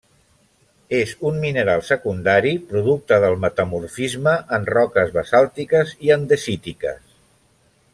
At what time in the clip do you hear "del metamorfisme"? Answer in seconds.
3.27-4.37